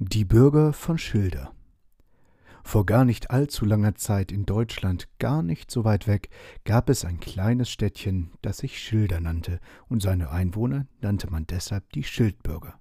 Die 0.00 0.24
Bürger 0.24 0.72
von 0.72 0.98
Schilder 0.98 1.54
Vor 2.64 2.84
gar 2.84 3.04
nicht 3.04 3.30
allzu 3.30 3.64
langer 3.64 3.94
Zeit 3.94 4.32
in 4.32 4.44
Deutschland, 4.44 5.08
gar 5.20 5.40
nicht 5.40 5.70
so 5.70 5.84
weit 5.84 6.08
weg, 6.08 6.30
gab 6.64 6.90
es 6.90 7.04
ein 7.04 7.20
kleines 7.20 7.70
Städtchen, 7.70 8.32
das 8.42 8.58
sich 8.58 8.80
Schilder 8.80 9.20
nannte, 9.20 9.60
und 9.88 10.02
seine 10.02 10.30
Einwohner 10.30 10.88
nannte 11.00 11.30
man 11.30 11.46
deshalb 11.46 11.92
die 11.92 12.02
Schildbürger. 12.02 12.74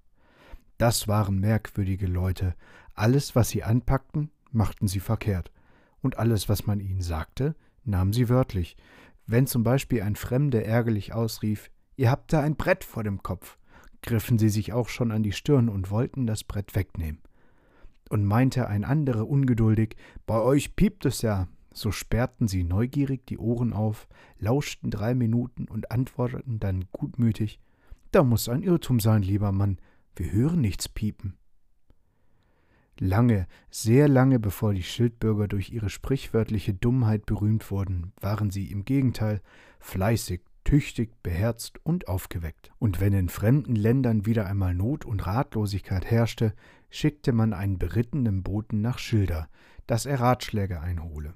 Das 0.80 1.08
waren 1.08 1.40
merkwürdige 1.40 2.08
Leute, 2.08 2.56
alles, 2.96 3.36
was 3.36 3.50
sie 3.50 3.62
anpackten, 3.62 4.32
machten 4.52 4.88
sie 4.88 5.00
verkehrt, 5.00 5.52
und 6.02 6.18
alles, 6.18 6.50
was 6.50 6.66
man 6.66 6.80
ihnen 6.80 7.02
sagte, 7.02 7.56
nahmen 7.84 8.12
sie 8.12 8.28
wörtlich. 8.28 8.76
Wenn 9.28 9.46
zum 9.46 9.64
Beispiel 9.64 10.02
ein 10.02 10.16
Fremder 10.16 10.66
ärgerlich 10.66 11.14
ausrief, 11.14 11.70
Ihr 11.96 12.10
habt 12.10 12.34
da 12.34 12.42
ein 12.42 12.56
Brett 12.56 12.84
vor 12.84 13.04
dem 13.04 13.22
Kopf, 13.22 13.58
griffen 14.04 14.38
sie 14.38 14.50
sich 14.50 14.74
auch 14.74 14.90
schon 14.90 15.12
an 15.12 15.24
die 15.24 15.32
Stirn 15.32 15.70
und 15.70 15.90
wollten 15.90 16.28
das 16.28 16.44
Brett 16.44 16.76
wegnehmen. 16.76 17.22
Und 18.10 18.26
meinte 18.26 18.68
ein 18.68 18.84
anderer 18.84 19.28
ungeduldig, 19.28 19.96
bei 20.28 20.40
euch 20.40 20.76
piept 20.76 21.06
es 21.06 21.24
ja, 21.24 21.48
so 21.74 21.92
sperrten 21.92 22.48
sie 22.48 22.64
neugierig 22.64 23.26
die 23.26 23.40
Ohren 23.40 23.74
auf, 23.74 24.08
lauschten 24.38 24.92
drei 24.92 25.16
Minuten 25.16 25.66
und 25.68 25.90
antworteten 25.92 26.60
dann 26.60 26.86
gutmütig, 26.92 27.60
da 28.12 28.24
muss 28.24 28.48
ein 28.48 28.62
Irrtum 28.62 29.00
sein, 29.00 29.24
lieber 29.24 29.52
Mann, 29.52 29.80
wir 30.16 30.32
hören 30.32 30.62
nichts 30.62 30.88
piepen. 30.88 31.36
Lange, 33.00 33.48
sehr 33.72 34.08
lange 34.08 34.40
bevor 34.40 34.76
die 34.76 34.84
Schildbürger 34.84 35.48
durch 35.48 35.72
ihre 35.72 35.90
sprichwörtliche 35.90 36.76
Dummheit 36.76 37.26
berühmt 37.26 37.72
wurden, 37.72 38.14
waren 38.22 38.52
sie 38.52 38.72
im 38.72 38.86
Gegenteil 38.86 39.42
fleißig, 39.80 40.42
tüchtig, 40.64 41.22
beherzt 41.24 41.80
und 41.84 42.08
aufgeweckt. 42.08 42.72
Und 42.80 43.00
wenn 43.00 43.14
in 43.14 43.30
fremden 43.30 43.76
Ländern 43.76 44.26
wieder 44.26 44.46
einmal 44.46 44.74
Not 44.74 45.06
und 45.06 45.26
Ratlosigkeit 45.26 46.10
herrschte, 46.10 46.54
schickte 46.90 47.32
man 47.32 47.54
einen 47.54 47.80
berittenen 47.80 48.44
Boten 48.44 48.82
nach 48.82 49.00
Schilder, 49.00 49.50
dass 49.88 50.06
er 50.06 50.20
Ratschläge 50.20 50.82
einhole. 50.82 51.34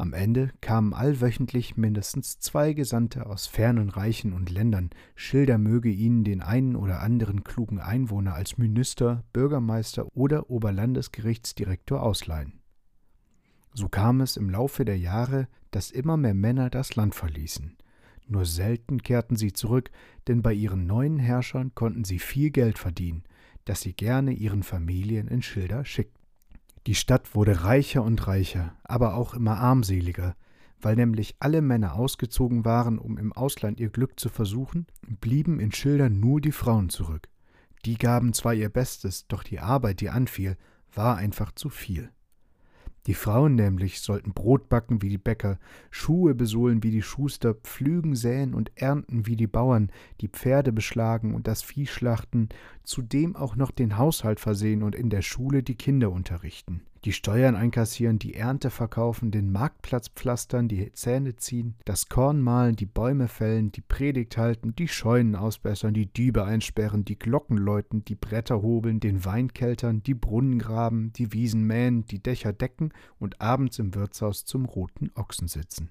Am 0.00 0.12
Ende 0.12 0.52
kamen 0.60 0.94
allwöchentlich 0.94 1.76
mindestens 1.76 2.38
zwei 2.38 2.72
Gesandte 2.72 3.26
aus 3.26 3.48
fernen 3.48 3.90
Reichen 3.90 4.32
und 4.32 4.48
Ländern. 4.48 4.90
Schilder 5.16 5.58
möge 5.58 5.88
ihnen 5.88 6.22
den 6.22 6.40
einen 6.40 6.76
oder 6.76 7.00
anderen 7.00 7.42
klugen 7.42 7.80
Einwohner 7.80 8.34
als 8.34 8.58
Minister, 8.58 9.24
Bürgermeister 9.32 10.06
oder 10.14 10.50
Oberlandesgerichtsdirektor 10.50 12.00
ausleihen. 12.00 12.60
So 13.74 13.88
kam 13.88 14.20
es 14.20 14.36
im 14.36 14.50
Laufe 14.50 14.84
der 14.84 14.98
Jahre, 14.98 15.48
dass 15.72 15.90
immer 15.90 16.16
mehr 16.16 16.34
Männer 16.34 16.70
das 16.70 16.94
Land 16.94 17.16
verließen. 17.16 17.76
Nur 18.28 18.44
selten 18.44 19.02
kehrten 19.02 19.36
sie 19.36 19.54
zurück, 19.54 19.90
denn 20.26 20.42
bei 20.42 20.52
ihren 20.52 20.86
neuen 20.86 21.18
Herrschern 21.18 21.74
konnten 21.74 22.04
sie 22.04 22.18
viel 22.18 22.50
Geld 22.50 22.78
verdienen, 22.78 23.24
das 23.64 23.80
sie 23.80 23.94
gerne 23.94 24.32
ihren 24.32 24.62
Familien 24.62 25.28
in 25.28 25.40
Schilder 25.42 25.84
schickten. 25.84 26.22
Die 26.86 26.94
Stadt 26.94 27.34
wurde 27.34 27.64
reicher 27.64 28.02
und 28.04 28.26
reicher, 28.26 28.76
aber 28.84 29.14
auch 29.14 29.34
immer 29.34 29.58
armseliger, 29.58 30.36
weil 30.80 30.94
nämlich 30.94 31.36
alle 31.40 31.62
Männer 31.62 31.94
ausgezogen 31.94 32.64
waren, 32.64 32.98
um 32.98 33.18
im 33.18 33.32
Ausland 33.32 33.80
ihr 33.80 33.90
Glück 33.90 34.20
zu 34.20 34.28
versuchen, 34.28 34.86
blieben 35.20 35.58
in 35.58 35.72
Schilder 35.72 36.10
nur 36.10 36.40
die 36.40 36.52
Frauen 36.52 36.90
zurück. 36.90 37.28
Die 37.84 37.96
gaben 37.96 38.32
zwar 38.32 38.54
ihr 38.54 38.68
Bestes, 38.68 39.26
doch 39.26 39.42
die 39.42 39.58
Arbeit, 39.58 40.00
die 40.00 40.10
anfiel, 40.10 40.56
war 40.92 41.16
einfach 41.16 41.52
zu 41.52 41.68
viel. 41.70 42.10
Die 43.08 43.14
Frauen 43.14 43.54
nämlich 43.54 44.02
sollten 44.02 44.34
Brot 44.34 44.68
backen 44.68 45.00
wie 45.00 45.08
die 45.08 45.16
Bäcker, 45.16 45.58
Schuhe 45.90 46.34
besohlen 46.34 46.82
wie 46.82 46.90
die 46.90 47.00
Schuster, 47.00 47.54
pflügen, 47.54 48.14
säen 48.14 48.52
und 48.52 48.70
ernten 48.74 49.26
wie 49.26 49.34
die 49.34 49.46
Bauern, 49.46 49.90
die 50.20 50.28
Pferde 50.28 50.72
beschlagen 50.72 51.34
und 51.34 51.46
das 51.46 51.62
Vieh 51.62 51.86
schlachten, 51.86 52.50
zudem 52.84 53.34
auch 53.34 53.56
noch 53.56 53.70
den 53.70 53.96
Haushalt 53.96 54.40
versehen 54.40 54.82
und 54.82 54.94
in 54.94 55.08
der 55.08 55.22
Schule 55.22 55.62
die 55.62 55.74
Kinder 55.74 56.12
unterrichten 56.12 56.82
die 57.04 57.12
Steuern 57.12 57.54
einkassieren, 57.54 58.18
die 58.18 58.34
Ernte 58.34 58.70
verkaufen, 58.70 59.30
den 59.30 59.52
Marktplatz 59.52 60.08
pflastern, 60.08 60.68
die 60.68 60.92
Zähne 60.92 61.36
ziehen, 61.36 61.74
das 61.84 62.08
Korn 62.08 62.40
mahlen, 62.40 62.76
die 62.76 62.86
Bäume 62.86 63.28
fällen, 63.28 63.70
die 63.72 63.80
Predigt 63.80 64.36
halten, 64.36 64.74
die 64.74 64.88
Scheunen 64.88 65.36
ausbessern, 65.36 65.94
die 65.94 66.06
Diebe 66.06 66.44
einsperren, 66.44 67.04
die 67.04 67.18
Glocken 67.18 67.56
läuten, 67.56 68.04
die 68.04 68.14
Bretter 68.14 68.62
hobeln, 68.62 69.00
den 69.00 69.24
Wein 69.24 69.52
keltern, 69.52 70.02
die 70.02 70.14
Brunnen 70.14 70.58
graben, 70.58 71.12
die 71.12 71.32
Wiesen 71.32 71.64
mähen, 71.64 72.04
die 72.06 72.22
Dächer 72.22 72.52
decken 72.52 72.92
und 73.18 73.40
abends 73.40 73.78
im 73.78 73.94
Wirtshaus 73.94 74.44
zum 74.44 74.64
roten 74.64 75.10
Ochsen 75.14 75.48
sitzen. 75.48 75.90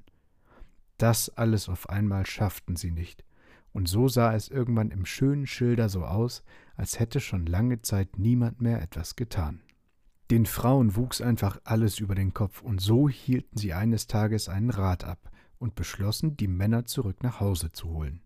Das 0.97 1.29
alles 1.29 1.69
auf 1.69 1.89
einmal 1.89 2.25
schafften 2.25 2.75
sie 2.75 2.91
nicht, 2.91 3.23
und 3.71 3.87
so 3.87 4.07
sah 4.07 4.33
es 4.33 4.49
irgendwann 4.49 4.89
im 4.91 5.05
schönen 5.05 5.45
Schilder 5.45 5.89
so 5.89 6.03
aus, 6.03 6.43
als 6.75 6.99
hätte 6.99 7.19
schon 7.19 7.45
lange 7.45 7.81
Zeit 7.81 8.17
niemand 8.17 8.61
mehr 8.61 8.81
etwas 8.81 9.15
getan. 9.15 9.61
Den 10.29 10.45
Frauen 10.45 10.97
wuchs 10.97 11.21
einfach 11.21 11.59
alles 11.63 11.99
über 11.99 12.13
den 12.13 12.33
Kopf, 12.33 12.61
und 12.61 12.81
so 12.81 13.07
hielten 13.07 13.57
sie 13.57 13.73
eines 13.73 14.07
Tages 14.07 14.49
einen 14.49 14.71
Rat 14.71 15.05
ab 15.05 15.31
und 15.57 15.75
beschlossen, 15.75 16.35
die 16.35 16.49
Männer 16.49 16.85
zurück 16.85 17.23
nach 17.23 17.39
Hause 17.39 17.71
zu 17.71 17.89
holen. 17.89 18.21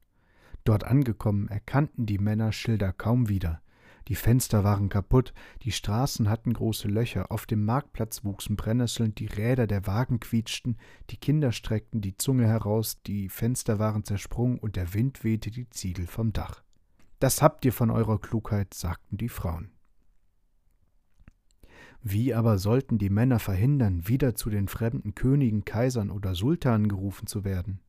Dort 0.64 0.84
angekommen 0.84 1.48
erkannten 1.48 2.08
die 2.08 2.18
Männer 2.18 2.52
Schilder 2.52 2.92
kaum 2.92 3.30
wieder. 3.30 3.62
Die 4.08 4.16
Fenster 4.16 4.64
waren 4.64 4.90
kaputt, 4.90 5.32
die 5.62 5.72
Straßen 5.72 6.28
hatten 6.28 6.54
große 6.54 6.88
Löcher, 6.88 7.32
auf 7.32 7.46
dem 7.46 7.66
Marktplatz 7.66 8.24
wuchsen 8.24 8.56
Brennnesseln, 8.56 9.14
die 9.14 9.28
Räder 9.28 9.68
der 9.68 9.86
Wagen 9.86 10.20
quietschten, 10.20 10.78
die 11.12 11.18
Kinder 11.18 11.52
streckten 11.52 12.02
die 12.02 12.18
Zunge 12.18 12.48
heraus, 12.48 13.02
die 13.04 13.30
Fenster 13.30 13.78
waren 13.78 14.04
zersprungen 14.04 14.58
und 14.58 14.76
der 14.76 14.96
Wind 14.96 15.24
wehte 15.24 15.52
die 15.52 15.70
Ziegel 15.70 16.08
vom 16.08 16.34
Dach. 16.34 16.64
Das 17.20 17.44
habt 17.44 17.64
ihr 17.64 17.74
von 17.74 17.92
eurer 17.92 18.20
Klugheit, 18.20 18.74
sagten 18.74 19.18
die 19.18 19.30
Frauen. 19.30 19.70
Wie 22.04 22.34
aber 22.34 22.58
sollten 22.58 22.98
die 22.98 23.10
Männer 23.10 23.40
verhindern, 23.40 24.08
wieder 24.08 24.34
zu 24.36 24.50
den 24.50 24.68
fremden 24.68 25.14
Königen, 25.14 25.66
Kaisern 25.66 26.10
oder 26.10 26.34
Sultanen 26.34 26.88
gerufen 26.88 27.28
zu 27.28 27.44
werden? 27.44 27.80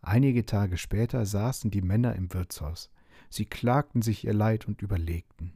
Einige 0.00 0.44
Tage 0.44 0.76
später 0.76 1.24
saßen 1.24 1.70
die 1.70 1.82
Männer 1.82 2.16
im 2.16 2.34
Wirtshaus. 2.34 2.90
Sie 3.30 3.46
klagten 3.46 4.02
sich 4.02 4.24
ihr 4.24 4.34
Leid 4.34 4.66
und 4.66 4.82
überlegten. 4.82 5.52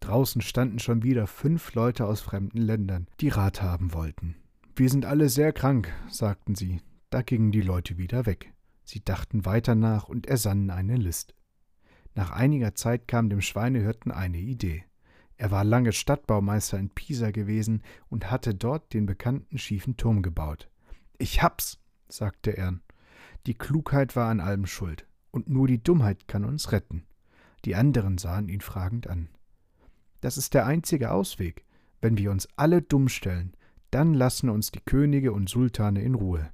Draußen 0.00 0.42
standen 0.42 0.78
schon 0.78 1.02
wieder 1.02 1.26
fünf 1.26 1.72
Leute 1.74 2.06
aus 2.06 2.20
fremden 2.20 2.58
Ländern, 2.58 3.06
die 3.20 3.30
Rat 3.30 3.62
haben 3.62 3.94
wollten. 3.94 4.36
Wir 4.76 4.90
sind 4.90 5.06
alle 5.06 5.30
sehr 5.30 5.52
krank, 5.52 5.90
sagten 6.10 6.54
sie. 6.54 6.82
Da 7.08 7.22
gingen 7.22 7.52
die 7.52 7.62
Leute 7.62 7.96
wieder 7.96 8.26
weg. 8.26 8.52
Sie 8.84 9.02
dachten 9.02 9.46
weiter 9.46 9.74
nach 9.74 10.08
und 10.08 10.26
ersannen 10.26 10.70
eine 10.70 10.96
List. 10.96 11.34
Nach 12.14 12.30
einiger 12.30 12.74
Zeit 12.74 13.08
kam 13.08 13.30
dem 13.30 13.40
Schweinehirten 13.40 14.12
eine 14.12 14.38
Idee. 14.38 14.84
Er 15.36 15.50
war 15.50 15.64
lange 15.64 15.92
Stadtbaumeister 15.92 16.78
in 16.78 16.90
Pisa 16.90 17.30
gewesen 17.30 17.82
und 18.08 18.30
hatte 18.30 18.54
dort 18.54 18.92
den 18.92 19.06
bekannten 19.06 19.58
schiefen 19.58 19.96
Turm 19.96 20.22
gebaut. 20.22 20.70
Ich 21.18 21.42
hab's, 21.42 21.80
sagte 22.08 22.56
er. 22.56 22.78
Die 23.46 23.54
Klugheit 23.54 24.16
war 24.16 24.30
an 24.30 24.40
allem 24.40 24.66
schuld, 24.66 25.06
und 25.30 25.48
nur 25.48 25.66
die 25.66 25.82
Dummheit 25.82 26.28
kann 26.28 26.44
uns 26.44 26.72
retten. 26.72 27.04
Die 27.64 27.74
anderen 27.74 28.18
sahen 28.18 28.48
ihn 28.48 28.60
fragend 28.60 29.08
an. 29.08 29.28
Das 30.20 30.38
ist 30.38 30.54
der 30.54 30.66
einzige 30.66 31.10
Ausweg. 31.10 31.64
Wenn 32.00 32.16
wir 32.16 32.30
uns 32.30 32.48
alle 32.56 32.82
dumm 32.82 33.08
stellen, 33.08 33.54
dann 33.90 34.14
lassen 34.14 34.48
uns 34.48 34.70
die 34.70 34.80
Könige 34.80 35.32
und 35.32 35.48
Sultane 35.48 36.02
in 36.02 36.14
Ruhe. 36.14 36.50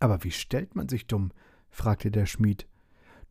Aber 0.00 0.24
wie 0.24 0.30
stellt 0.30 0.74
man 0.74 0.88
sich 0.88 1.06
dumm? 1.06 1.32
fragte 1.70 2.10
der 2.10 2.26
Schmied. 2.26 2.66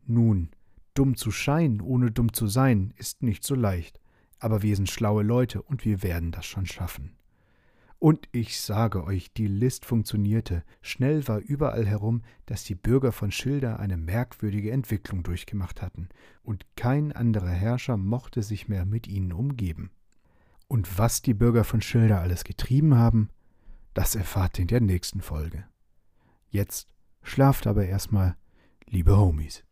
Nun, 0.06 0.50
dumm 0.94 1.16
zu 1.16 1.30
scheinen, 1.30 1.80
ohne 1.80 2.10
dumm 2.10 2.32
zu 2.32 2.46
sein, 2.46 2.94
ist 2.96 3.22
nicht 3.22 3.44
so 3.44 3.54
leicht 3.54 4.00
aber 4.40 4.62
wir 4.62 4.74
sind 4.74 4.90
schlaue 4.90 5.22
Leute 5.22 5.62
und 5.62 5.84
wir 5.84 6.02
werden 6.02 6.32
das 6.32 6.46
schon 6.46 6.66
schaffen. 6.66 7.14
Und 8.00 8.30
ich 8.32 8.58
sage 8.58 9.04
euch, 9.04 9.30
die 9.34 9.46
List 9.46 9.84
funktionierte. 9.84 10.64
Schnell 10.80 11.28
war 11.28 11.38
überall 11.38 11.86
herum, 11.86 12.22
dass 12.46 12.64
die 12.64 12.74
Bürger 12.74 13.12
von 13.12 13.30
Schilder 13.30 13.78
eine 13.78 13.98
merkwürdige 13.98 14.70
Entwicklung 14.70 15.22
durchgemacht 15.22 15.82
hatten, 15.82 16.08
und 16.42 16.64
kein 16.76 17.12
anderer 17.12 17.50
Herrscher 17.50 17.98
mochte 17.98 18.42
sich 18.42 18.68
mehr 18.68 18.86
mit 18.86 19.06
ihnen 19.06 19.32
umgeben. 19.32 19.90
Und 20.66 20.98
was 20.98 21.20
die 21.20 21.34
Bürger 21.34 21.62
von 21.62 21.82
Schilder 21.82 22.20
alles 22.20 22.44
getrieben 22.44 22.94
haben, 22.94 23.28
das 23.92 24.14
erfahrt 24.14 24.58
ihr 24.58 24.62
in 24.62 24.68
der 24.68 24.80
nächsten 24.80 25.20
Folge. 25.20 25.64
Jetzt 26.48 26.94
schlaft 27.22 27.66
aber 27.66 27.84
erstmal, 27.84 28.34
liebe 28.86 29.18
Homies. 29.18 29.62